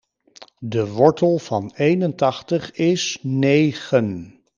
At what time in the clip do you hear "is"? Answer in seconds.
2.71-3.19